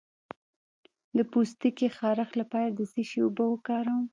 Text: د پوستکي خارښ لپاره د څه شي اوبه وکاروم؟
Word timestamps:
د 1.17 1.19
پوستکي 1.31 1.87
خارښ 1.97 2.29
لپاره 2.41 2.69
د 2.73 2.79
څه 2.91 3.01
شي 3.09 3.19
اوبه 3.23 3.45
وکاروم؟ 3.49 4.03